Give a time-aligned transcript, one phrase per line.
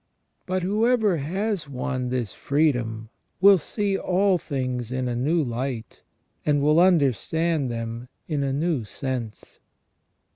[0.47, 6.01] But whoever has won this freedom will see all things in a new light,
[6.43, 9.59] and will understand them in a new sense.